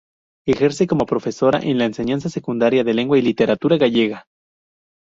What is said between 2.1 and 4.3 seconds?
secundaria de Lengua y Literatura Gallega.